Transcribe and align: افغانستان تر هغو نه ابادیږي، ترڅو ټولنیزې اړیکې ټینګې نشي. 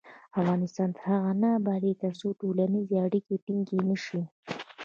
افغانستان 0.39 0.89
تر 0.95 1.03
هغو 1.11 1.31
نه 1.41 1.47
ابادیږي، 1.59 1.99
ترڅو 2.03 2.27
ټولنیزې 2.41 2.95
اړیکې 3.05 3.35
ټینګې 3.45 3.79
نشي. 3.89 4.21